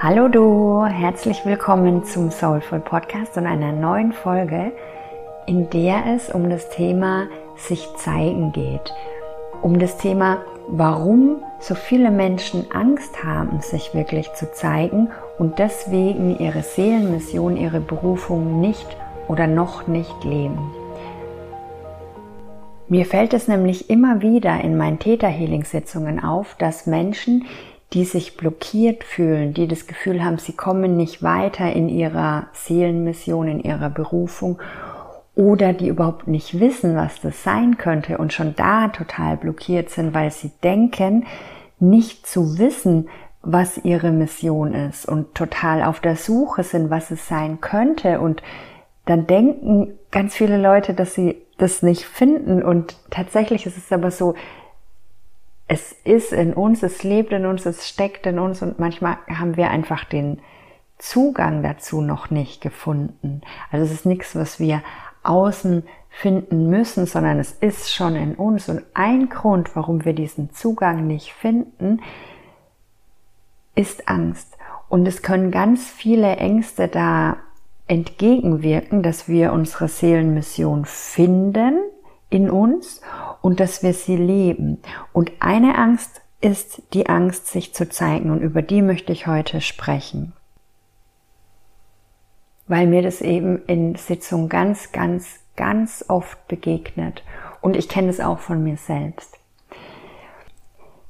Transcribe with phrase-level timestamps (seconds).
[0.00, 4.70] Hallo du, herzlich willkommen zum Soulful Podcast und einer neuen Folge,
[5.48, 8.94] in der es um das Thema sich zeigen geht.
[9.60, 10.38] Um das Thema,
[10.68, 17.80] warum so viele Menschen Angst haben, sich wirklich zu zeigen und deswegen ihre Seelenmission, ihre
[17.80, 18.86] Berufung nicht
[19.26, 20.60] oder noch nicht leben.
[22.86, 27.46] Mir fällt es nämlich immer wieder in meinen Täter-Healing-Sitzungen auf, dass Menschen,
[27.94, 33.48] die sich blockiert fühlen, die das Gefühl haben, sie kommen nicht weiter in ihrer Seelenmission,
[33.48, 34.58] in ihrer Berufung
[35.34, 40.12] oder die überhaupt nicht wissen, was das sein könnte und schon da total blockiert sind,
[40.12, 41.26] weil sie denken,
[41.80, 43.08] nicht zu wissen,
[43.42, 48.20] was ihre Mission ist und total auf der Suche sind, was es sein könnte.
[48.20, 48.42] Und
[49.06, 52.62] dann denken ganz viele Leute, dass sie das nicht finden.
[52.62, 54.34] Und tatsächlich ist es aber so,
[55.68, 59.56] es ist in uns, es lebt in uns, es steckt in uns und manchmal haben
[59.56, 60.40] wir einfach den
[60.96, 63.42] Zugang dazu noch nicht gefunden.
[63.70, 64.82] Also es ist nichts, was wir
[65.22, 68.68] außen finden müssen, sondern es ist schon in uns.
[68.70, 72.00] Und ein Grund, warum wir diesen Zugang nicht finden,
[73.74, 74.56] ist Angst.
[74.88, 77.36] Und es können ganz viele Ängste da
[77.86, 81.78] entgegenwirken, dass wir unsere Seelenmission finden
[82.30, 83.00] in uns
[83.42, 84.80] und dass wir sie leben.
[85.12, 89.60] Und eine Angst ist die Angst, sich zu zeigen und über die möchte ich heute
[89.60, 90.32] sprechen.
[92.66, 97.24] Weil mir das eben in Sitzungen ganz, ganz, ganz oft begegnet
[97.60, 99.38] und ich kenne es auch von mir selbst.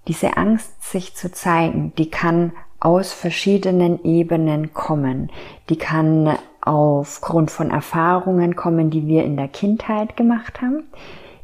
[0.07, 5.31] Diese Angst, sich zu zeigen, die kann aus verschiedenen Ebenen kommen.
[5.69, 10.84] Die kann aufgrund von Erfahrungen kommen, die wir in der Kindheit gemacht haben.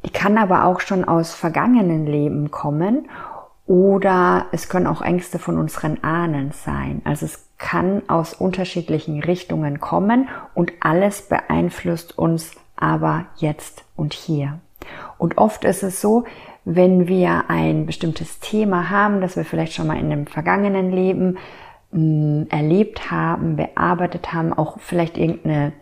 [0.05, 3.09] Die kann aber auch schon aus vergangenen Leben kommen
[3.67, 7.01] oder es können auch Ängste von unseren Ahnen sein.
[7.05, 14.59] Also es kann aus unterschiedlichen Richtungen kommen und alles beeinflusst uns aber jetzt und hier.
[15.17, 16.25] Und oft ist es so,
[16.67, 21.39] wenn wir ein bestimmtes Thema haben, das wir vielleicht schon mal in einem vergangenen Leben
[21.95, 25.73] mm, erlebt haben, bearbeitet haben, auch vielleicht irgendeine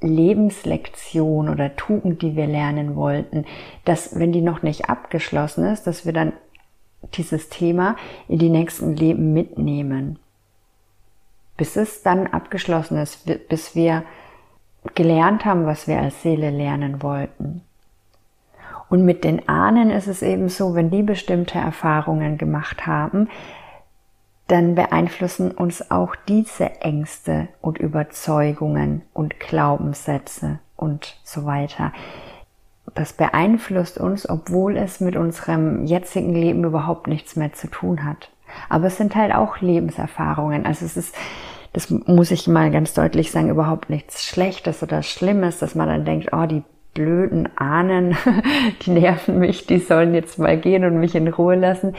[0.00, 3.44] Lebenslektion oder Tugend, die wir lernen wollten,
[3.84, 6.32] dass wenn die noch nicht abgeschlossen ist, dass wir dann
[7.14, 7.96] dieses Thema
[8.28, 10.18] in die nächsten Leben mitnehmen.
[11.56, 14.02] Bis es dann abgeschlossen ist, bis wir
[14.94, 17.62] gelernt haben, was wir als Seele lernen wollten.
[18.88, 23.28] Und mit den Ahnen ist es eben so, wenn die bestimmte Erfahrungen gemacht haben,
[24.48, 31.92] dann beeinflussen uns auch diese Ängste und Überzeugungen und Glaubenssätze und so weiter.
[32.94, 38.30] Das beeinflusst uns, obwohl es mit unserem jetzigen Leben überhaupt nichts mehr zu tun hat.
[38.68, 40.64] Aber es sind halt auch Lebenserfahrungen.
[40.64, 41.14] Also es ist,
[41.72, 46.04] das muss ich mal ganz deutlich sagen, überhaupt nichts Schlechtes oder Schlimmes, dass man dann
[46.04, 46.62] denkt, oh, die
[46.94, 48.16] blöden Ahnen,
[48.82, 51.94] die nerven mich, die sollen jetzt mal gehen und mich in Ruhe lassen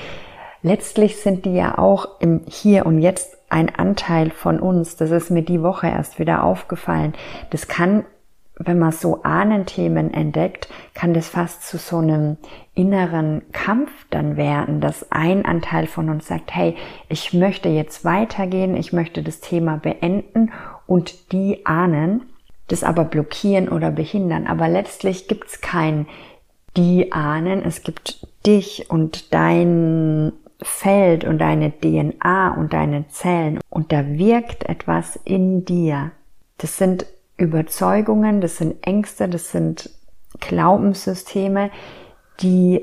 [0.61, 4.95] letztlich sind die ja auch im Hier und Jetzt ein Anteil von uns.
[4.95, 7.13] Das ist mir die Woche erst wieder aufgefallen.
[7.49, 8.05] Das kann,
[8.57, 12.37] wenn man so Ahnenthemen entdeckt, kann das fast zu so einem
[12.73, 16.75] inneren Kampf dann werden, dass ein Anteil von uns sagt, hey,
[17.07, 20.51] ich möchte jetzt weitergehen, ich möchte das Thema beenden
[20.85, 22.23] und die Ahnen
[22.67, 24.47] das aber blockieren oder behindern.
[24.47, 26.07] Aber letztlich gibt es kein
[26.75, 33.91] die Ahnen, es gibt dich und dein Feld und deine DNA und deine Zellen und
[33.91, 36.11] da wirkt etwas in dir.
[36.57, 37.05] Das sind
[37.37, 39.91] Überzeugungen, das sind Ängste, das sind
[40.39, 41.69] Glaubenssysteme,
[42.41, 42.81] die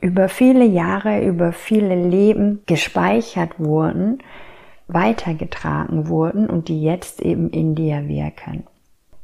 [0.00, 4.18] über viele Jahre, über viele Leben gespeichert wurden,
[4.86, 8.64] weitergetragen wurden und die jetzt eben in dir wirken.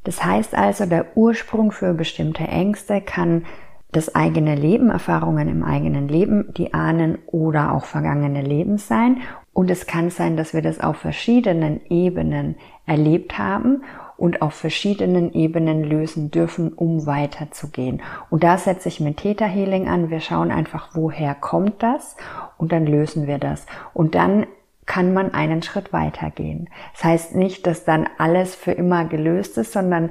[0.05, 3.45] Das heißt also, der Ursprung für bestimmte Ängste kann
[3.93, 9.19] das eigene Leben, Erfahrungen im eigenen Leben, die Ahnen oder auch vergangene Leben sein.
[9.53, 12.55] Und es kann sein, dass wir das auf verschiedenen Ebenen
[12.87, 13.83] erlebt haben
[14.17, 18.03] und auf verschiedenen Ebenen lösen dürfen, um weiterzugehen.
[18.29, 20.11] Und da setze ich mit Theta Healing an.
[20.11, 22.17] Wir schauen einfach, woher kommt das
[22.59, 23.67] und dann lösen wir das.
[23.93, 24.47] Und dann
[24.87, 26.69] kann man einen Schritt weitergehen.
[26.93, 30.11] Das heißt nicht, dass dann alles für immer gelöst ist, sondern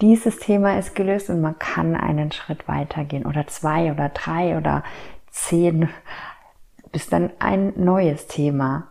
[0.00, 4.84] dieses Thema ist gelöst und man kann einen Schritt weitergehen oder zwei oder drei oder
[5.30, 5.88] zehn,
[6.92, 8.88] bis dann ein neues Thema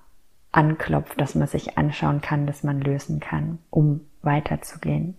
[0.51, 5.15] anklopft, das man sich anschauen kann, das man lösen kann, um weiterzugehen.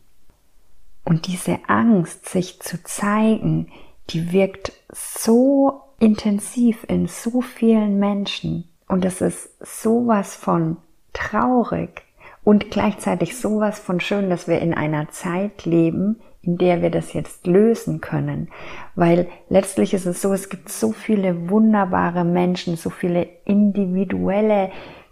[1.05, 3.71] Und diese Angst, sich zu zeigen,
[4.11, 10.77] die wirkt so intensiv in so vielen Menschen und es ist sowas von
[11.13, 12.03] traurig
[12.49, 17.13] und gleichzeitig sowas von schön, dass wir in einer Zeit leben, in der wir das
[17.13, 18.49] jetzt lösen können.
[18.95, 24.71] Weil letztlich ist es so, es gibt so viele wunderbare Menschen, so viele individuelle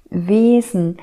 [0.09, 0.97] Wesen.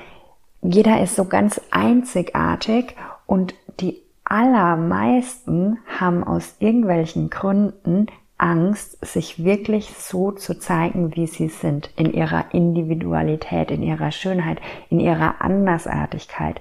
[0.60, 2.96] Jeder ist so ganz einzigartig
[3.26, 8.06] und die allermeisten haben aus irgendwelchen Gründen
[8.38, 14.60] Angst, sich wirklich so zu zeigen, wie sie sind, in ihrer Individualität, in ihrer Schönheit,
[14.90, 16.60] in ihrer Andersartigkeit.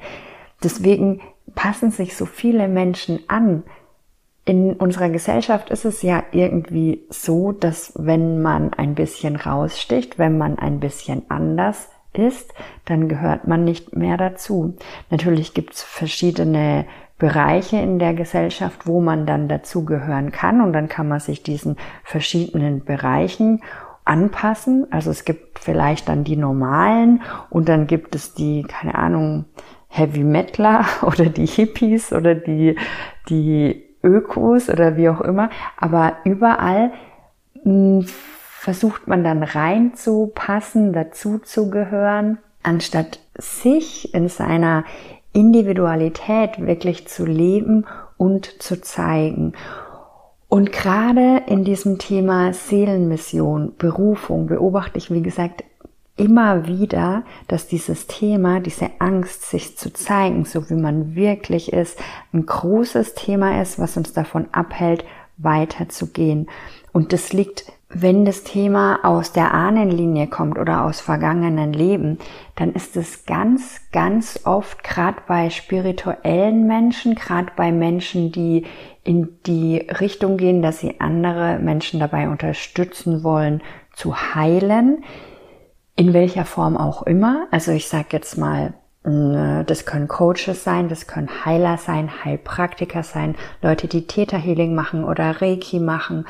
[0.64, 1.22] Deswegen
[1.56, 3.64] passen sich so viele Menschen an.
[4.46, 10.38] In unserer Gesellschaft ist es ja irgendwie so, dass wenn man ein bisschen raussticht, wenn
[10.38, 12.54] man ein bisschen anders ist,
[12.86, 14.76] dann gehört man nicht mehr dazu.
[15.10, 16.86] Natürlich gibt es verschiedene
[17.24, 21.78] Bereiche in der Gesellschaft, wo man dann dazugehören kann und dann kann man sich diesen
[22.04, 23.62] verschiedenen Bereichen
[24.04, 24.88] anpassen.
[24.92, 29.46] Also es gibt vielleicht dann die normalen und dann gibt es die, keine Ahnung,
[29.88, 32.76] Heavy Metaler oder die Hippies oder die,
[33.30, 35.50] die Ökos oder wie auch immer.
[35.78, 36.92] Aber überall
[37.64, 44.84] hm, versucht man dann reinzupassen, dazuzugehören, anstatt sich in seiner
[45.34, 47.86] Individualität wirklich zu leben
[48.18, 49.54] und zu zeigen.
[50.48, 55.64] Und gerade in diesem Thema Seelenmission, Berufung beobachte ich, wie gesagt,
[56.16, 62.00] immer wieder, dass dieses Thema, diese Angst, sich zu zeigen, so wie man wirklich ist,
[62.34, 65.06] ein großes Thema ist, was uns davon abhält,
[65.38, 66.48] weiterzugehen.
[66.92, 72.18] Und das liegt, wenn das Thema aus der Ahnenlinie kommt oder aus vergangenen Leben,
[72.56, 78.66] dann ist es ganz, ganz oft, gerade bei spirituellen Menschen, gerade bei Menschen, die
[79.04, 83.62] in die Richtung gehen, dass sie andere Menschen dabei unterstützen wollen,
[83.94, 85.04] zu heilen,
[85.96, 87.48] in welcher Form auch immer.
[87.52, 88.74] Also ich sage jetzt mal,
[89.04, 95.04] äh, das können Coaches sein, das können Heiler sein, Heilpraktiker sein, Leute, die Täterhealing machen
[95.04, 96.26] oder Reiki machen.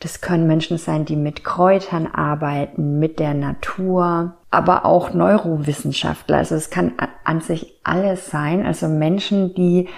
[0.00, 6.36] Das können Menschen sein, die mit Kräutern arbeiten, mit der Natur, aber auch Neurowissenschaftler.
[6.36, 6.92] Also es kann
[7.24, 8.64] an sich alles sein.
[8.64, 9.88] Also Menschen, die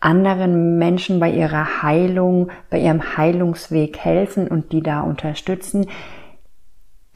[0.00, 5.86] anderen Menschen bei ihrer Heilung, bei ihrem Heilungsweg helfen und die da unterstützen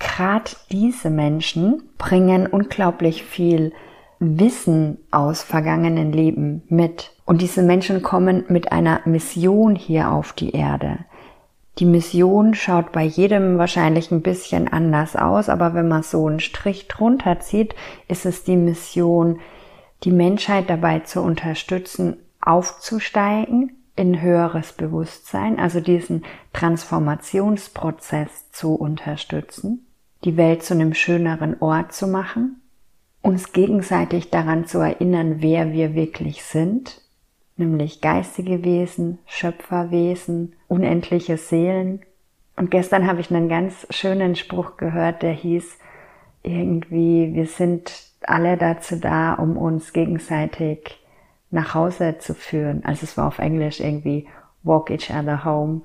[0.05, 3.73] gerade diese Menschen bringen unglaublich viel
[4.19, 7.13] Wissen aus vergangenen Leben mit.
[7.25, 10.99] Und diese Menschen kommen mit einer Mission hier auf die Erde.
[11.79, 16.41] Die Mission schaut bei jedem wahrscheinlich ein bisschen anders aus, aber wenn man so einen
[16.41, 17.75] Strich drunter zieht,
[18.07, 19.41] ist es die Mission,
[20.05, 29.87] die Menschheit dabei zu unterstützen, aufzusteigen in höheres Bewusstsein, also diesen Transformationsprozess zu unterstützen
[30.25, 32.63] die Welt zu einem schöneren Ort zu machen,
[33.23, 37.03] uns gegenseitig daran zu erinnern, wer wir wirklich sind,
[37.57, 42.01] nämlich geistige Wesen, Schöpferwesen, unendliche Seelen.
[42.57, 45.79] Und gestern habe ich einen ganz schönen Spruch gehört, der hieß
[46.43, 47.93] irgendwie, wir sind
[48.23, 51.01] alle dazu da, um uns gegenseitig
[51.51, 52.85] nach Hause zu führen.
[52.85, 54.29] Also es war auf Englisch irgendwie
[54.63, 55.83] walk each other home.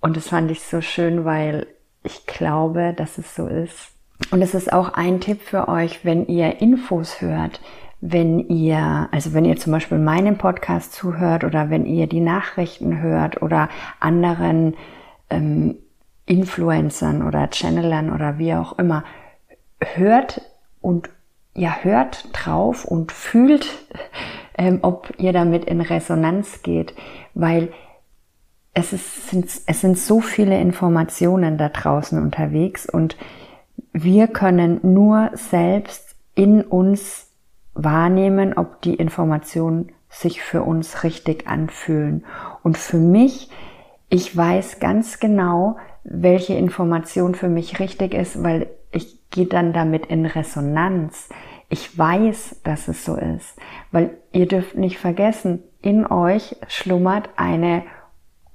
[0.00, 1.66] Und das fand ich so schön, weil
[2.02, 3.92] ich glaube, dass es so ist.
[4.30, 7.60] Und es ist auch ein Tipp für euch, wenn ihr Infos hört,
[8.00, 13.00] wenn ihr, also wenn ihr zum Beispiel meinen Podcast zuhört oder wenn ihr die Nachrichten
[13.00, 13.68] hört oder
[14.00, 14.74] anderen
[15.30, 15.76] ähm,
[16.26, 19.04] Influencern oder Channelern oder wie auch immer,
[19.80, 20.42] hört
[20.80, 21.10] und
[21.54, 23.66] ja, hört drauf und fühlt,
[24.58, 26.94] ähm, ob ihr damit in Resonanz geht,
[27.34, 27.72] weil
[28.74, 33.16] es, ist, sind, es sind so viele Informationen da draußen unterwegs und
[33.92, 37.30] wir können nur selbst in uns
[37.74, 42.24] wahrnehmen, ob die Informationen sich für uns richtig anfühlen.
[42.62, 43.50] Und für mich,
[44.08, 50.06] ich weiß ganz genau, welche Information für mich richtig ist, weil ich gehe dann damit
[50.06, 51.28] in Resonanz.
[51.68, 53.58] Ich weiß, dass es so ist,
[53.90, 57.82] weil ihr dürft nicht vergessen, in euch schlummert eine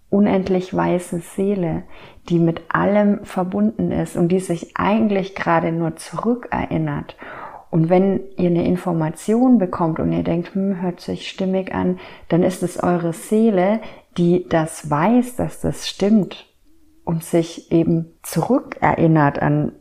[0.10, 1.84] unendlich weiße Seele,
[2.30, 7.16] die mit allem verbunden ist und die sich eigentlich gerade nur zurückerinnert.
[7.72, 12.44] Und wenn ihr eine Information bekommt und ihr denkt, hm, hört sich stimmig an, dann
[12.44, 13.80] ist es eure Seele,
[14.18, 16.48] die das weiß, dass das stimmt
[17.06, 19.74] und sich eben zurückerinnert an,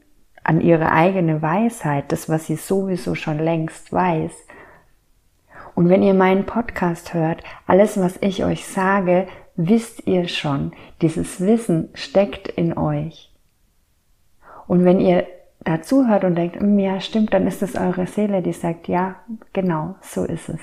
[0.44, 4.32] an ihre eigene Weisheit, das, was sie sowieso schon längst weiß.
[5.74, 11.40] Und wenn ihr meinen Podcast hört, alles, was ich euch sage, wisst ihr schon, dieses
[11.40, 13.32] Wissen steckt in euch.
[14.66, 15.26] Und wenn ihr
[15.60, 19.16] dazuhört und denkt, hm, ja, stimmt, dann ist es eure Seele, die sagt, ja,
[19.52, 20.60] genau, so ist es.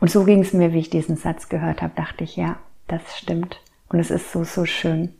[0.00, 2.56] Und so ging es mir, wie ich diesen Satz gehört habe, dachte ich, ja,
[2.88, 3.60] das stimmt.
[3.88, 5.12] Und es ist so, so schön.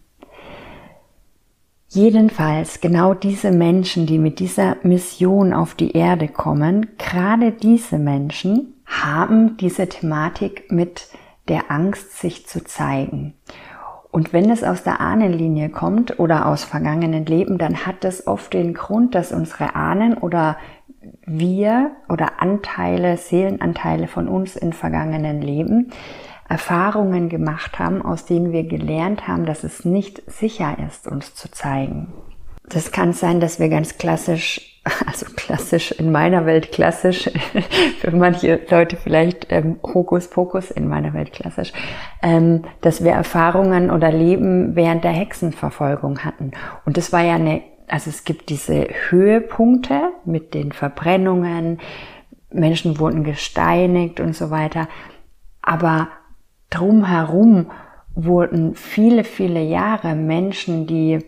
[1.88, 8.74] Jedenfalls genau diese Menschen, die mit dieser Mission auf die Erde kommen, gerade diese Menschen
[8.86, 11.08] haben diese Thematik mit
[11.48, 13.34] der Angst, sich zu zeigen.
[14.16, 18.54] Und wenn es aus der Ahnenlinie kommt oder aus vergangenen Leben, dann hat das oft
[18.54, 20.56] den Grund, dass unsere Ahnen oder
[21.26, 25.90] wir oder Anteile, Seelenanteile von uns in vergangenen Leben
[26.48, 31.50] Erfahrungen gemacht haben, aus denen wir gelernt haben, dass es nicht sicher ist, uns zu
[31.50, 32.14] zeigen.
[32.70, 34.75] Das kann sein, dass wir ganz klassisch,
[35.06, 37.28] also klassisch in meiner Welt klassisch,
[38.00, 41.72] für manche Leute vielleicht ähm, Hokuspokus in meiner Welt klassisch,
[42.22, 46.52] ähm, dass wir Erfahrungen oder Leben während der Hexenverfolgung hatten.
[46.84, 51.78] Und das war ja eine, also es gibt diese Höhepunkte mit den Verbrennungen,
[52.50, 54.88] Menschen wurden gesteinigt und so weiter.
[55.62, 56.08] Aber
[56.70, 57.70] drumherum
[58.14, 61.18] wurden viele, viele Jahre Menschen, die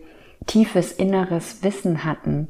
[0.47, 2.49] tiefes inneres Wissen hatten,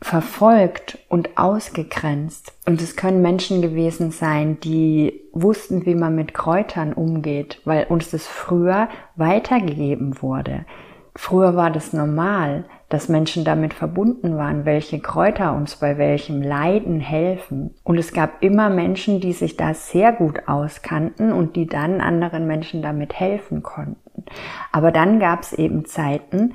[0.00, 2.52] verfolgt und ausgegrenzt.
[2.66, 8.10] Und es können Menschen gewesen sein, die wussten, wie man mit Kräutern umgeht, weil uns
[8.10, 10.66] das früher weitergegeben wurde.
[11.14, 17.00] Früher war das normal, dass Menschen damit verbunden waren, welche Kräuter uns bei welchem Leiden
[17.00, 17.74] helfen.
[17.82, 22.46] Und es gab immer Menschen, die sich da sehr gut auskannten und die dann anderen
[22.46, 24.24] Menschen damit helfen konnten.
[24.72, 26.54] Aber dann gab es eben Zeiten,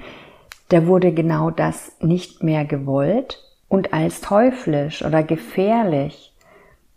[0.72, 6.34] da wurde genau das nicht mehr gewollt und als teuflisch oder gefährlich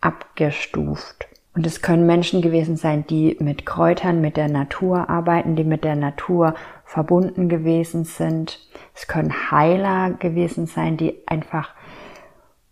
[0.01, 1.27] abgestuft.
[1.57, 5.83] Und es können Menschen gewesen sein, die mit Kräutern, mit der Natur arbeiten, die mit
[5.83, 6.55] der Natur
[6.85, 8.61] verbunden gewesen sind.
[8.95, 11.71] Es können Heiler gewesen sein, die einfach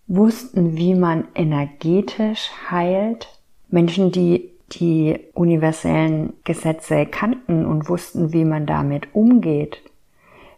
[0.06, 3.28] wussten, wie man energetisch heilt.
[3.70, 9.82] Menschen, die die universellen Gesetze kannten und wussten, wie man damit umgeht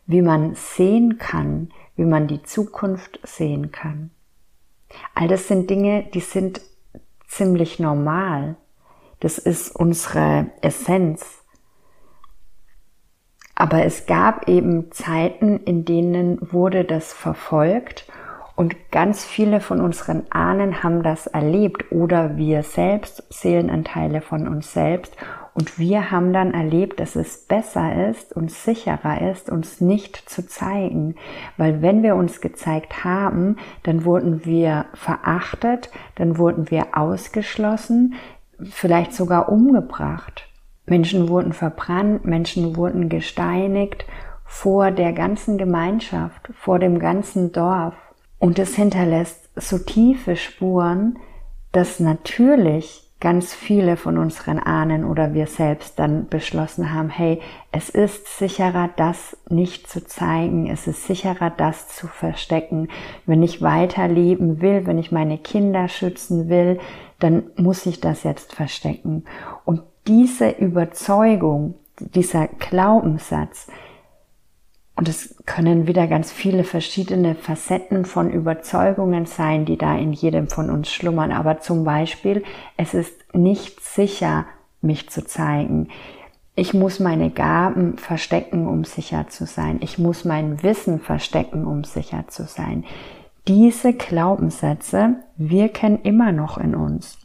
[0.06, 4.10] wie man sehen kann, wie man die Zukunft sehen kann.
[5.14, 6.60] All das sind Dinge, die sind
[7.26, 8.56] ziemlich normal.
[9.20, 11.42] Das ist unsere Essenz.
[13.54, 18.06] Aber es gab eben Zeiten, in denen wurde das verfolgt
[18.56, 24.72] und ganz viele von unseren Ahnen haben das erlebt oder wir selbst, Seelenanteile von uns
[24.72, 25.16] selbst
[25.54, 30.46] und wir haben dann erlebt, dass es besser ist und sicherer ist, uns nicht zu
[30.46, 31.14] zeigen.
[31.56, 38.14] Weil wenn wir uns gezeigt haben, dann wurden wir verachtet, dann wurden wir ausgeschlossen,
[38.64, 40.48] vielleicht sogar umgebracht.
[40.86, 44.06] Menschen wurden verbrannt, Menschen wurden gesteinigt
[44.44, 47.94] vor der ganzen Gemeinschaft, vor dem ganzen Dorf.
[48.38, 51.18] Und es hinterlässt so tiefe Spuren,
[51.72, 57.40] dass natürlich ganz viele von unseren Ahnen oder wir selbst dann beschlossen haben, hey,
[57.72, 62.88] es ist sicherer, das nicht zu zeigen, es ist sicherer, das zu verstecken.
[63.24, 66.78] Wenn ich weiterleben will, wenn ich meine Kinder schützen will,
[67.18, 69.24] dann muss ich das jetzt verstecken.
[69.64, 73.68] Und diese Überzeugung, dieser Glaubenssatz,
[74.96, 80.48] und es können wieder ganz viele verschiedene Facetten von Überzeugungen sein, die da in jedem
[80.48, 81.32] von uns schlummern.
[81.32, 82.44] Aber zum Beispiel,
[82.76, 84.46] es ist nicht sicher,
[84.82, 85.88] mich zu zeigen.
[86.54, 89.78] Ich muss meine Gaben verstecken, um sicher zu sein.
[89.80, 92.84] Ich muss mein Wissen verstecken, um sicher zu sein.
[93.48, 97.18] Diese Glaubenssätze wirken immer noch in uns.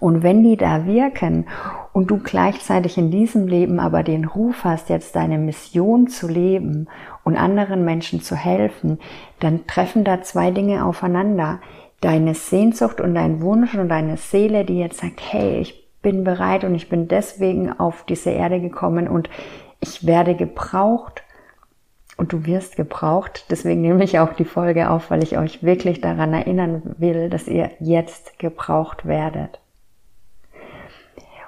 [0.00, 1.46] Und wenn die da wirken
[1.92, 6.88] und du gleichzeitig in diesem Leben aber den Ruf hast, jetzt deine Mission zu leben
[7.24, 8.98] und anderen Menschen zu helfen,
[9.40, 11.60] dann treffen da zwei Dinge aufeinander.
[12.00, 16.62] Deine Sehnsucht und dein Wunsch und deine Seele, die jetzt sagt, hey, ich bin bereit
[16.64, 19.30] und ich bin deswegen auf diese Erde gekommen und
[19.80, 21.22] ich werde gebraucht
[22.16, 23.46] und du wirst gebraucht.
[23.50, 27.48] Deswegen nehme ich auch die Folge auf, weil ich euch wirklich daran erinnern will, dass
[27.48, 29.60] ihr jetzt gebraucht werdet.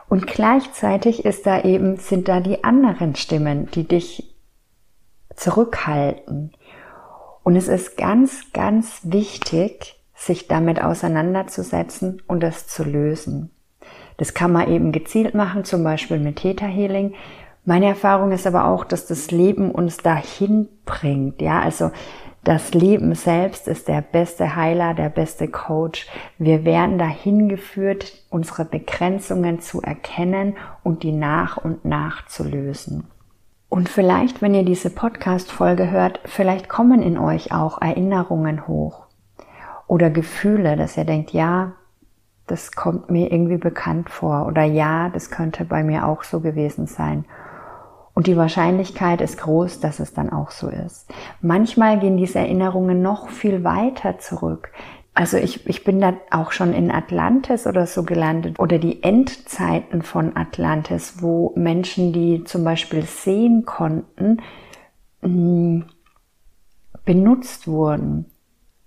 [0.09, 4.35] Und gleichzeitig ist da eben, sind da die anderen Stimmen, die dich
[5.37, 6.53] zurückhalten.
[7.43, 13.51] Und es ist ganz, ganz wichtig, sich damit auseinanderzusetzen und das zu lösen.
[14.17, 17.15] Das kann man eben gezielt machen, zum Beispiel mit Theta Healing.
[17.65, 21.41] Meine Erfahrung ist aber auch, dass das Leben uns dahin bringt.
[21.41, 21.93] Ja, also
[22.49, 26.09] das Leben selbst ist der beste Heiler, der beste Coach.
[26.39, 33.07] Wir werden dahin geführt, unsere Begrenzungen zu erkennen und die nach und nach zu lösen.
[33.69, 39.05] Und vielleicht, wenn ihr diese Podcast-Folge hört, vielleicht kommen in euch auch Erinnerungen hoch
[39.87, 41.73] oder Gefühle, dass ihr denkt, ja,
[42.47, 46.87] das kommt mir irgendwie bekannt vor oder ja, das könnte bei mir auch so gewesen
[46.87, 47.27] sein.
[48.19, 51.07] Und die Wahrscheinlichkeit ist groß, dass es dann auch so ist.
[51.41, 54.73] Manchmal gehen diese Erinnerungen noch viel weiter zurück.
[55.15, 60.03] Also ich, ich bin da auch schon in Atlantis oder so gelandet oder die Endzeiten
[60.03, 64.39] von Atlantis, wo Menschen, die zum Beispiel sehen konnten,
[65.23, 65.83] mm,
[67.05, 68.25] benutzt wurden.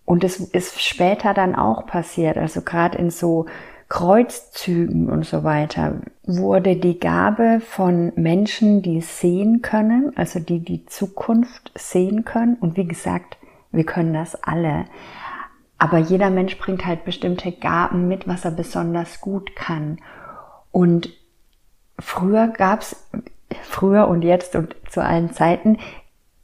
[0.03, 3.45] Und es ist später dann auch passiert, also gerade in so
[3.91, 10.86] Kreuzzügen und so weiter, wurde die Gabe von Menschen, die sehen können, also die die
[10.86, 12.55] Zukunft sehen können.
[12.55, 13.38] Und wie gesagt,
[13.74, 14.86] wir können das alle.
[15.77, 19.98] Aber jeder Mensch bringt halt bestimmte Gaben mit, was er besonders gut kann.
[20.71, 21.10] Und
[22.00, 22.95] früher gab's,
[23.63, 25.79] früher und jetzt und zu allen Zeiten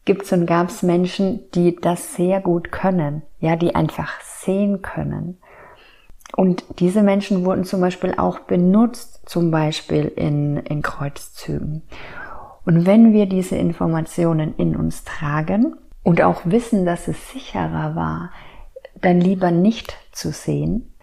[0.04, 3.22] gibt's und gab's Menschen, die das sehr gut können.
[3.40, 5.38] Ja, die einfach sehen können.
[6.38, 11.82] Und diese Menschen wurden zum Beispiel auch benutzt, zum Beispiel in, in Kreuzzügen.
[12.64, 18.30] Und wenn wir diese Informationen in uns tragen und auch wissen, dass es sicherer war,
[19.02, 20.94] dann lieber nicht zu sehen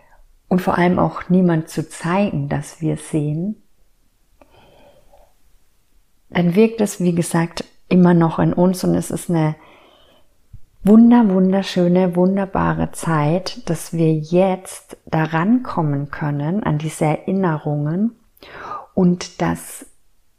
[0.46, 3.60] und vor allem auch niemand zu zeigen, dass wir sehen,
[6.30, 9.56] dann wirkt es, wie gesagt, immer noch in uns und es ist eine
[10.84, 18.12] wunder, wunderschöne, wunderbare Zeit, dass wir jetzt daran kommen können, an diese Erinnerungen
[18.92, 19.86] und das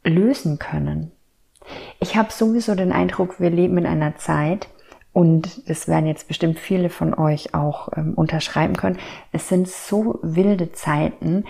[0.03, 1.11] lösen können.
[1.99, 4.69] Ich habe sowieso den Eindruck, wir leben in einer Zeit,
[5.15, 8.99] und das werden jetzt bestimmt viele von euch auch ähm, unterschreiben können.
[9.31, 11.45] Es sind so wilde Zeiten.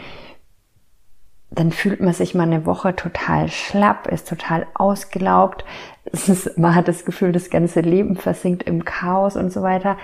[1.55, 5.65] Dann fühlt man sich mal eine Woche total schlapp, ist total ausgelaugt.
[6.11, 9.97] Ist, man hat das Gefühl, das ganze Leben versinkt im Chaos und so weiter.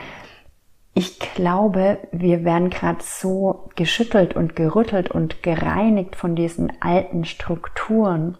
[0.95, 8.37] Ich glaube, wir werden gerade so geschüttelt und gerüttelt und gereinigt von diesen alten Strukturen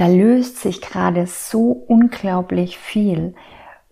[0.00, 3.34] da löst sich gerade so unglaublich viel,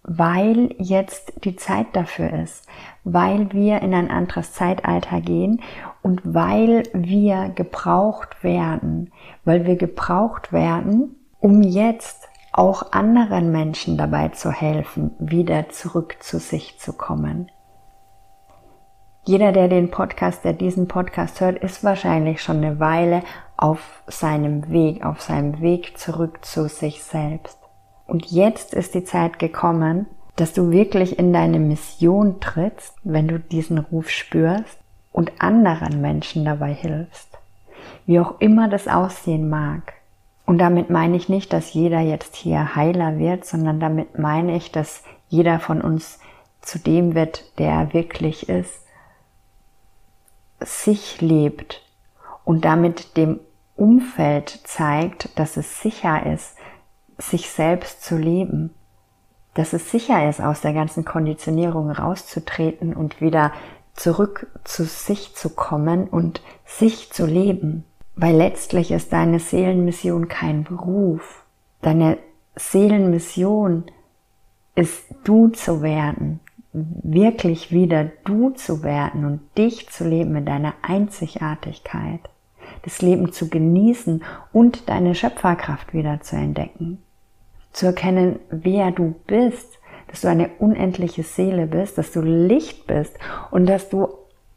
[0.02, 2.66] weil jetzt die Zeit dafür ist,
[3.04, 5.60] weil wir in ein anderes Zeitalter gehen
[6.08, 9.12] und weil wir gebraucht werden,
[9.44, 16.38] weil wir gebraucht werden, um jetzt auch anderen Menschen dabei zu helfen, wieder zurück zu
[16.38, 17.50] sich zu kommen.
[19.26, 23.22] Jeder, der den Podcast, der diesen Podcast hört, ist wahrscheinlich schon eine Weile
[23.58, 27.58] auf seinem Weg, auf seinem Weg zurück zu sich selbst.
[28.06, 33.38] Und jetzt ist die Zeit gekommen, dass du wirklich in deine Mission trittst, wenn du
[33.38, 34.78] diesen Ruf spürst
[35.12, 37.38] und anderen Menschen dabei hilfst.
[38.06, 39.94] Wie auch immer das aussehen mag.
[40.46, 44.72] Und damit meine ich nicht, dass jeder jetzt hier Heiler wird, sondern damit meine ich,
[44.72, 46.18] dass jeder von uns
[46.62, 48.88] zu dem wird, der er wirklich ist
[50.60, 51.82] sich lebt
[52.44, 53.40] und damit dem
[53.76, 56.56] Umfeld zeigt, dass es sicher ist,
[57.18, 58.74] sich selbst zu leben,
[59.54, 63.52] dass es sicher ist, aus der ganzen Konditionierung rauszutreten und wieder
[63.98, 67.84] zurück zu sich zu kommen und sich zu leben.
[68.16, 71.44] Weil letztlich ist deine Seelenmission kein Beruf.
[71.82, 72.18] Deine
[72.56, 73.84] Seelenmission
[74.74, 76.40] ist du zu werden,
[76.72, 82.20] wirklich wieder du zu werden und dich zu leben in deiner Einzigartigkeit,
[82.82, 87.02] das Leben zu genießen und deine Schöpferkraft wieder zu entdecken,
[87.72, 89.78] zu erkennen, wer du bist,
[90.08, 93.16] dass du eine unendliche Seele bist, dass du Licht bist
[93.50, 94.08] und dass du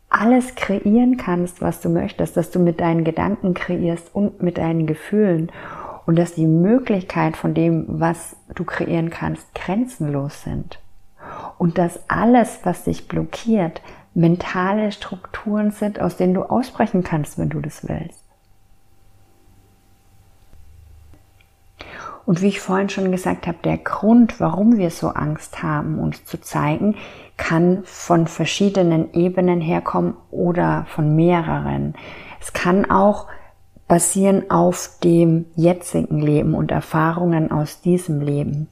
[0.10, 4.86] alles kreieren kannst, was du möchtest, dass du mit deinen Gedanken kreierst und mit deinen
[4.86, 5.52] Gefühlen
[6.06, 10.80] und dass die Möglichkeit von dem, was du kreieren kannst, grenzenlos sind
[11.58, 13.82] und dass alles, was dich blockiert,
[14.14, 18.21] mentale Strukturen sind, aus denen du ausbrechen kannst, wenn du das willst.
[22.26, 26.24] Und wie ich vorhin schon gesagt habe, der Grund, warum wir so Angst haben, uns
[26.26, 26.96] zu zeigen,
[27.38, 31.96] kann von verschiedenen Ebenen herkommen oder von mehreren.
[32.40, 33.28] Es kann auch
[33.88, 38.70] basieren auf dem jetzigen Leben und Erfahrungen aus diesem Leben.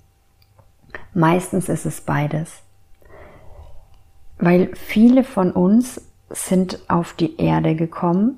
[1.14, 2.62] Meistens ist es beides.
[4.38, 8.38] Weil viele von uns sind auf die Erde gekommen,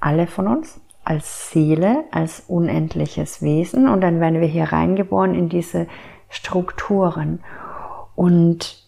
[0.00, 5.48] alle von uns, als Seele, als unendliches Wesen und dann werden wir hier reingeboren in
[5.48, 5.86] diese
[6.28, 7.40] Strukturen.
[8.14, 8.84] Und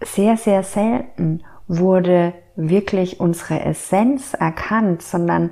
[0.00, 5.50] sehr, sehr selten wurde wirklich unsere Essenz erkannt, sondern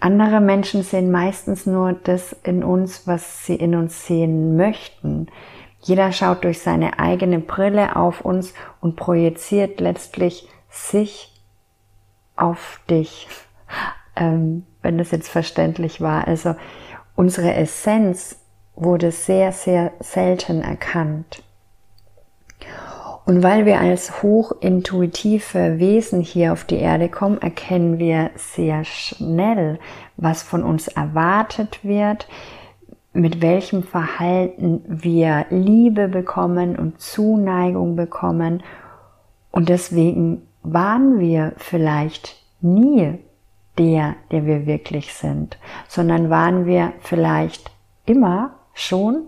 [0.00, 5.28] Andere Menschen sehen meistens nur das in uns, was sie in uns sehen möchten.
[5.80, 11.30] Jeder schaut durch seine eigene Brille auf uns und projiziert letztlich sich
[12.36, 13.28] auf dich,
[14.16, 16.26] ähm, wenn das jetzt verständlich war.
[16.26, 16.54] Also
[17.16, 18.36] unsere Essenz
[18.76, 21.42] wurde sehr, sehr selten erkannt.
[23.26, 29.78] Und weil wir als hochintuitive Wesen hier auf die Erde kommen, erkennen wir sehr schnell,
[30.16, 32.28] was von uns erwartet wird,
[33.14, 38.62] mit welchem Verhalten wir Liebe bekommen und Zuneigung bekommen.
[39.50, 43.18] Und deswegen waren wir vielleicht nie
[43.78, 45.58] der, der wir wirklich sind,
[45.88, 47.70] sondern waren wir vielleicht
[48.06, 49.26] immer schon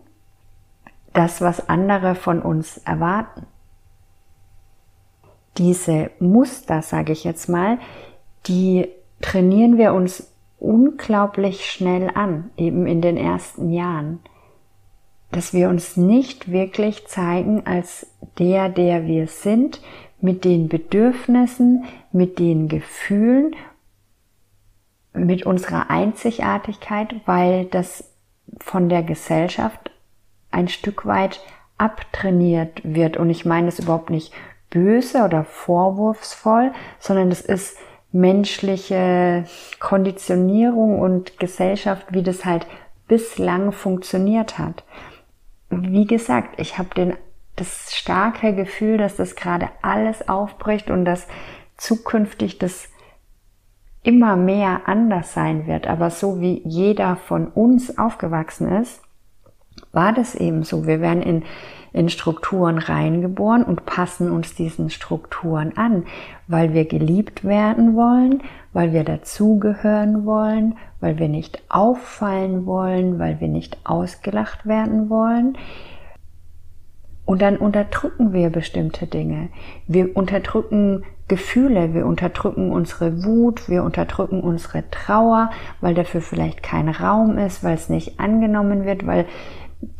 [1.12, 3.46] das, was andere von uns erwarten.
[5.56, 7.78] Diese Muster, sage ich jetzt mal,
[8.46, 8.88] die
[9.22, 14.20] trainieren wir uns unglaublich schnell an, eben in den ersten Jahren,
[15.30, 18.06] dass wir uns nicht wirklich zeigen als
[18.38, 19.80] der, der wir sind,
[20.20, 23.54] mit den Bedürfnissen, mit den Gefühlen,
[25.16, 28.12] mit unserer Einzigartigkeit, weil das
[28.60, 29.90] von der Gesellschaft
[30.50, 31.40] ein Stück weit
[31.78, 33.16] abtrainiert wird.
[33.16, 34.32] Und ich meine es überhaupt nicht
[34.70, 37.76] böse oder vorwurfsvoll, sondern es ist
[38.12, 39.44] menschliche
[39.78, 42.66] Konditionierung und Gesellschaft, wie das halt
[43.08, 44.84] bislang funktioniert hat.
[45.70, 47.14] Wie gesagt, ich habe den
[47.56, 51.26] das starke Gefühl, dass das gerade alles aufbricht und dass
[51.76, 52.88] zukünftig das
[54.06, 55.86] immer mehr anders sein wird.
[55.86, 59.02] Aber so wie jeder von uns aufgewachsen ist,
[59.92, 60.86] war das eben so.
[60.86, 61.42] Wir werden in
[61.96, 66.04] in Strukturen reingeboren und passen uns diesen Strukturen an,
[66.46, 68.42] weil wir geliebt werden wollen,
[68.74, 75.56] weil wir dazugehören wollen, weil wir nicht auffallen wollen, weil wir nicht ausgelacht werden wollen.
[77.26, 79.48] Und dann unterdrücken wir bestimmte Dinge.
[79.86, 86.88] Wir unterdrücken Gefühle, wir unterdrücken unsere Wut, wir unterdrücken unsere Trauer, weil dafür vielleicht kein
[86.88, 89.26] Raum ist, weil es nicht angenommen wird, weil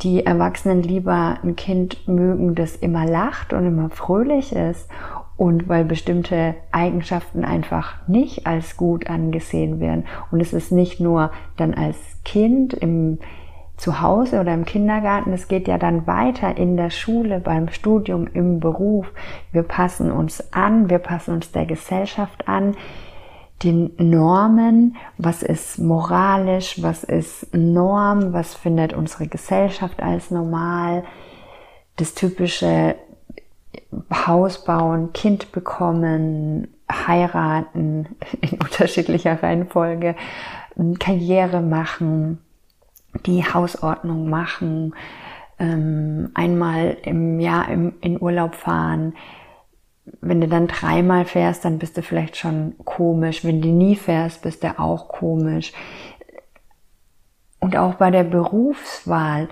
[0.03, 4.89] die Erwachsenen lieber ein Kind mögen, das immer lacht und immer fröhlich ist
[5.37, 10.05] und weil bestimmte Eigenschaften einfach nicht als gut angesehen werden.
[10.31, 13.19] Und es ist nicht nur dann als Kind im
[13.77, 18.59] Zuhause oder im Kindergarten, es geht ja dann weiter in der Schule, beim Studium, im
[18.59, 19.13] Beruf.
[19.53, 22.75] Wir passen uns an, wir passen uns der Gesellschaft an
[23.63, 31.05] den Normen, was ist moralisch, was ist Norm, was findet unsere Gesellschaft als normal,
[31.97, 32.97] das typische
[34.13, 38.09] Haus bauen, Kind bekommen, heiraten
[38.43, 40.15] in unterschiedlicher Reihenfolge,
[40.99, 42.39] Karriere machen,
[43.25, 44.95] die Hausordnung machen,
[45.59, 49.15] ähm, einmal im Jahr in Urlaub fahren,
[50.21, 53.45] wenn du dann dreimal fährst, dann bist du vielleicht schon komisch.
[53.45, 55.73] Wenn du nie fährst, bist du auch komisch.
[57.61, 59.49] Und auch bei der Berufswahl.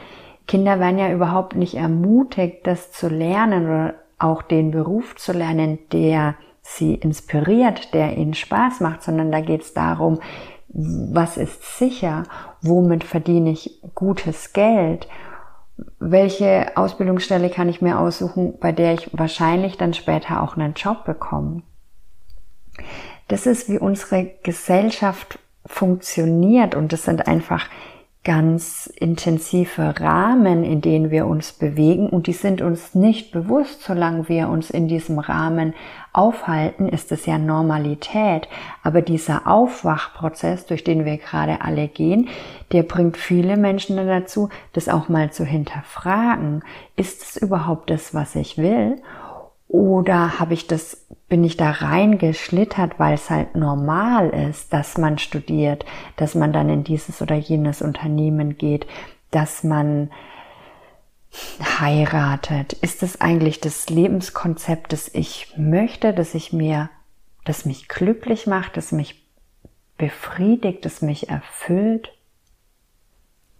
[0.46, 5.78] Kinder werden ja überhaupt nicht ermutigt, das zu lernen oder auch den Beruf zu lernen,
[5.92, 10.20] der sie inspiriert, der ihnen Spaß macht, sondern da geht es darum,
[10.68, 12.24] was ist sicher,
[12.64, 15.06] womit verdiene ich gutes Geld
[15.98, 21.04] welche Ausbildungsstelle kann ich mir aussuchen, bei der ich wahrscheinlich dann später auch einen Job
[21.04, 21.62] bekomme.
[23.28, 27.68] Das ist, wie unsere Gesellschaft funktioniert und das sind einfach
[28.22, 34.28] ganz intensive Rahmen, in denen wir uns bewegen und die sind uns nicht bewusst, solange
[34.28, 35.74] wir uns in diesem Rahmen
[36.14, 38.48] aufhalten, ist es ja Normalität.
[38.82, 42.28] Aber dieser Aufwachprozess, durch den wir gerade alle gehen,
[42.72, 46.62] der bringt viele Menschen dazu, das auch mal zu hinterfragen.
[46.96, 49.02] Ist es überhaupt das, was ich will?
[49.68, 55.18] Oder habe ich das, bin ich da reingeschlittert, weil es halt normal ist, dass man
[55.18, 55.84] studiert,
[56.16, 58.86] dass man dann in dieses oder jenes Unternehmen geht,
[59.32, 60.10] dass man
[61.80, 62.72] heiratet?
[62.74, 66.90] Ist es eigentlich das Lebenskonzept, das ich möchte, das ich mir,
[67.44, 69.26] das mich glücklich macht, das mich
[69.98, 72.12] befriedigt, das mich erfüllt?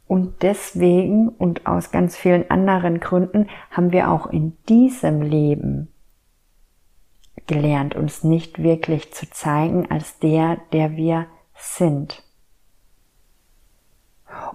[0.07, 5.89] Und deswegen und aus ganz vielen anderen Gründen haben wir auch in diesem Leben
[7.47, 12.23] gelernt, uns nicht wirklich zu zeigen als der, der wir sind.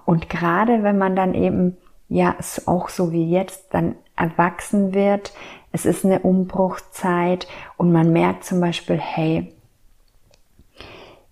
[0.04, 1.76] Und gerade wenn man dann eben,
[2.10, 5.32] ja, auch so wie jetzt, dann erwachsen wird,
[5.72, 7.46] es ist eine Umbruchzeit
[7.78, 9.54] und man merkt zum Beispiel, hey,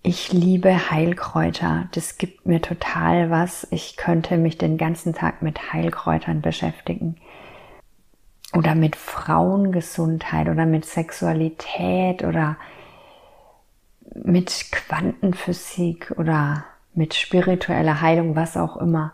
[0.02, 1.88] Ich liebe Heilkräuter.
[1.92, 3.66] Das gibt mir total was.
[3.70, 7.16] Ich könnte mich den ganzen Tag mit Heilkräutern beschäftigen.
[8.54, 12.56] Oder mit Frauengesundheit oder mit Sexualität oder
[14.14, 16.64] mit Quantenphysik oder
[16.94, 19.12] mit spiritueller Heilung, was auch immer.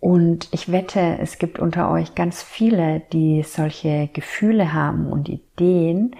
[0.00, 6.14] Und ich wette, es gibt unter euch ganz viele, die solche Gefühle haben und Ideen,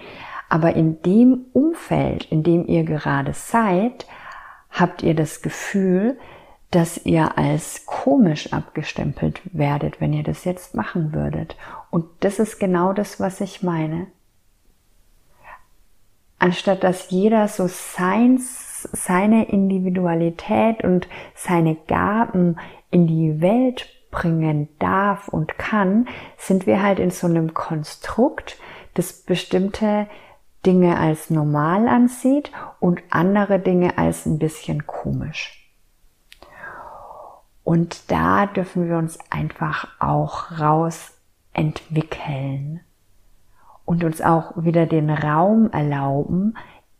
[0.49, 4.07] aber in dem Umfeld, in dem ihr gerade seid,
[4.71, 6.19] habt ihr das Gefühl,
[6.71, 11.57] dass ihr als komisch abgestempelt werdet, wenn ihr das jetzt machen würdet.
[11.91, 14.09] Und das ist genau das, was ich meine.
[16.39, 22.59] Anstatt dass jeder so seins, seine Individualität und seine Gaben
[22.91, 28.59] in die Welt bringen darf und kann, sind wir halt in so einem Konstrukt,
[28.95, 30.07] das bestimmte
[30.67, 35.73] Dinge als normal ansieht und andere Dinge als ein bisschen komisch.
[37.65, 41.13] Und da dürfen wir uns einfach auch raus
[41.53, 42.81] entwickeln
[43.85, 46.57] und uns auch wieder den Raum erlauben,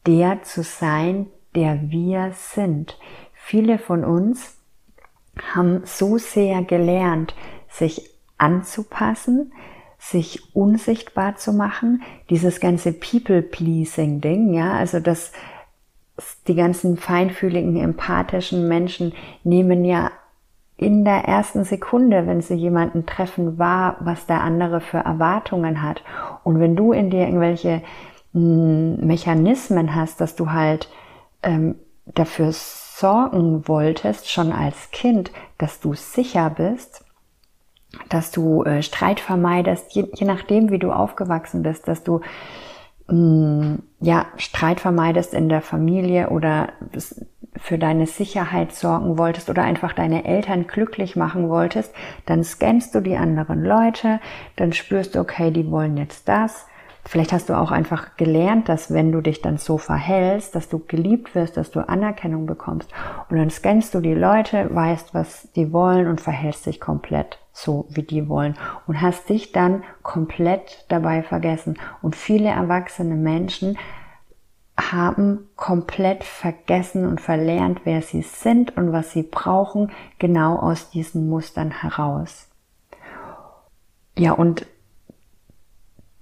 [0.07, 2.99] der zu sein, der wir sind.
[3.35, 4.59] Viele von uns
[5.55, 7.35] haben so sehr gelernt,
[7.69, 9.53] sich anzupassen,
[9.99, 15.33] sich unsichtbar zu machen, dieses ganze People-Pleasing-Ding, ja, also das,
[16.47, 20.11] die ganzen feinfühligen, empathischen Menschen nehmen ja
[20.77, 26.03] in der ersten Sekunde, wenn sie jemanden treffen, wahr, was der andere für Erwartungen hat.
[26.45, 27.83] Und wenn du in dir irgendwelche
[28.33, 30.89] hm, Mechanismen hast, dass du halt
[31.43, 37.05] ähm, dafür sorgen wolltest, schon als Kind, dass du sicher bist,
[38.09, 42.21] dass du äh, Streit vermeidest, je, je, nachdem, wie du aufgewachsen bist, dass du
[43.09, 46.73] mh, mm, ja Streit vermeidest in der Familie oder
[47.57, 51.93] für deine Sicherheit sorgen wolltest oder einfach deine Eltern glücklich machen wolltest,
[52.27, 54.21] dann scannst du die anderen Leute,
[54.57, 56.67] dann spürst du, okay, die wollen jetzt das,
[57.09, 60.79] Vielleicht hast du auch einfach gelernt, dass wenn du dich dann so verhältst, dass du
[60.79, 62.91] geliebt wirst, dass du Anerkennung bekommst.
[63.31, 67.87] Und dann scannst du die Leute, weißt, was die wollen und verhältst dich komplett so,
[67.89, 68.59] wie die wollen.
[68.87, 71.79] Und hast dich dann komplett dabei vergessen.
[72.03, 73.79] Und viele erwachsene Menschen
[74.79, 81.31] haben komplett vergessen und verlernt, wer sie sind und was sie brauchen, genau aus diesen
[81.31, 82.49] Mustern heraus.
[84.15, 84.67] Ja, und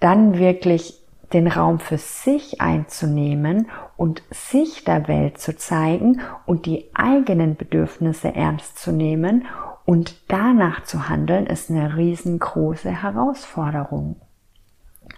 [0.00, 6.90] dann wirklich den Raum für sich einzunehmen und sich der Welt zu zeigen und die
[6.94, 9.44] eigenen Bedürfnisse ernst zu nehmen
[9.84, 14.16] und danach zu handeln, ist eine riesengroße Herausforderung.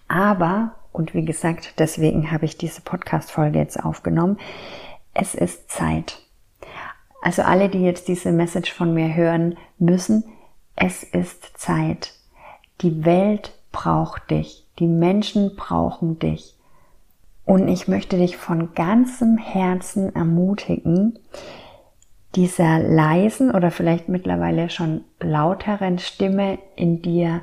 [0.09, 4.39] Aber, und wie gesagt, deswegen habe ich diese Podcast-Folge jetzt aufgenommen,
[5.15, 6.23] es ist Zeit.
[7.23, 10.25] Also alle, die jetzt diese Message von mir hören müssen,
[10.77, 12.15] es ist Zeit.
[12.81, 14.67] Die Welt braucht dich.
[14.79, 16.55] Die Menschen brauchen dich.
[17.45, 21.19] Und ich möchte dich von ganzem Herzen ermutigen,
[22.35, 27.41] dieser leisen oder vielleicht mittlerweile schon lauteren Stimme in dir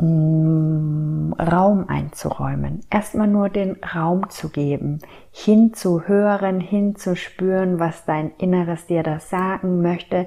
[0.00, 2.80] mm, Raum einzuräumen.
[2.90, 5.00] Erstmal nur den Raum zu geben,
[5.30, 10.26] hinzuhören, hinzuspüren, was dein Inneres dir da sagen möchte,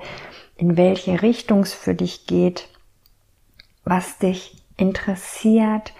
[0.57, 2.69] in welche Richtung es für dich geht,
[3.83, 5.93] was dich interessiert,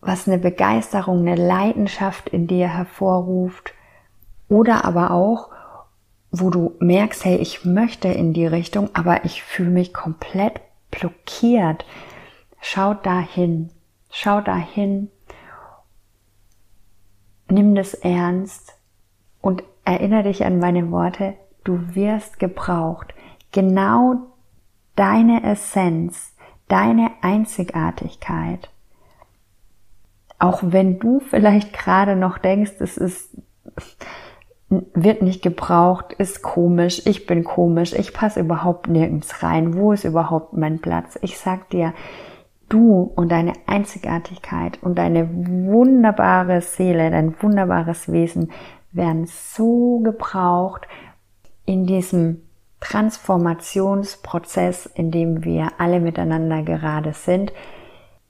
[0.00, 3.72] was eine Begeisterung, eine Leidenschaft in dir hervorruft
[4.48, 5.50] oder aber auch,
[6.30, 11.84] wo du merkst, hey, ich möchte in die Richtung, aber ich fühle mich komplett blockiert.
[12.60, 13.70] Schau dahin,
[14.10, 15.10] schau dahin,
[17.48, 18.74] nimm das ernst
[19.40, 23.14] und erinnere dich an meine Worte, du wirst gebraucht.
[23.52, 24.14] Genau
[24.96, 26.31] deine Essenz,
[26.72, 28.70] deine Einzigartigkeit.
[30.38, 33.36] Auch wenn du vielleicht gerade noch denkst, es ist,
[34.70, 40.04] wird nicht gebraucht, ist komisch, ich bin komisch, ich passe überhaupt nirgends rein, wo ist
[40.04, 41.18] überhaupt mein Platz?
[41.20, 41.92] Ich sag dir,
[42.70, 48.50] du und deine Einzigartigkeit und deine wunderbare Seele, dein wunderbares Wesen
[48.92, 50.88] werden so gebraucht
[51.66, 52.40] in diesem
[52.82, 57.52] Transformationsprozess, in dem wir alle miteinander gerade sind,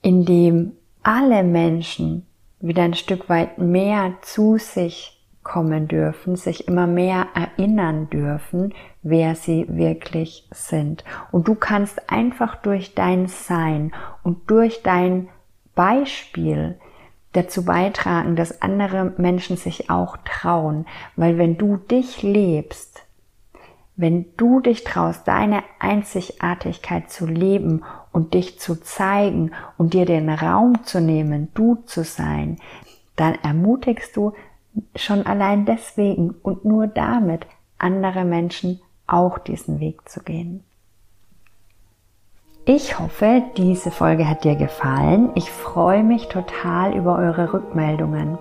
[0.02, 2.26] in dem alle Menschen
[2.60, 9.34] wieder ein Stück weit mehr zu sich kommen dürfen, sich immer mehr erinnern dürfen, wer
[9.34, 11.02] sie wirklich sind.
[11.32, 15.28] Und du kannst einfach durch dein Sein und durch dein
[15.74, 16.78] Beispiel
[17.32, 20.86] dazu beitragen, dass andere Menschen sich auch trauen.
[21.16, 23.02] Weil wenn du dich lebst,
[24.02, 30.28] wenn du dich traust, deine Einzigartigkeit zu leben und dich zu zeigen und dir den
[30.28, 32.58] Raum zu nehmen, du zu sein,
[33.16, 34.32] dann ermutigst du
[34.96, 37.46] schon allein deswegen und nur damit
[37.78, 40.62] andere Menschen auch diesen Weg zu gehen.
[42.64, 45.30] Ich hoffe, diese Folge hat dir gefallen.
[45.34, 48.38] Ich freue mich total über eure Rückmeldungen,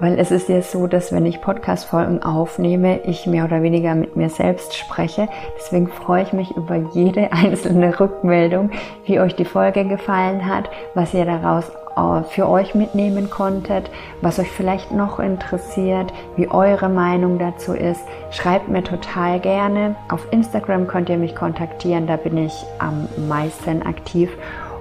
[0.00, 4.16] weil es ist ja so, dass wenn ich Podcast-Folgen aufnehme, ich mehr oder weniger mit
[4.16, 5.28] mir selbst spreche.
[5.56, 8.70] Deswegen freue ich mich über jede einzelne Rückmeldung,
[9.04, 14.38] wie euch die Folge gefallen hat, was ihr daraus äh, für euch mitnehmen konntet, was
[14.38, 18.02] euch vielleicht noch interessiert, wie eure Meinung dazu ist.
[18.30, 19.96] Schreibt mir total gerne.
[20.08, 24.30] Auf Instagram könnt ihr mich kontaktieren, da bin ich am meisten aktiv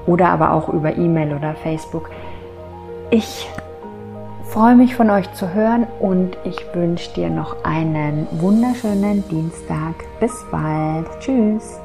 [0.06, 2.10] oder aber auch über E-Mail oder Facebook.
[3.10, 3.47] Ich
[4.49, 9.93] freue mich von euch zu hören und ich wünsche dir noch einen wunderschönen Dienstag.
[10.19, 11.07] Bis bald.
[11.19, 11.79] Tschüss.